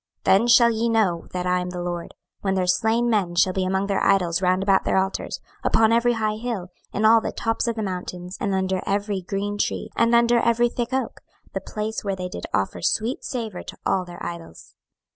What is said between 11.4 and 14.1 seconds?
the place where they did offer sweet savour to all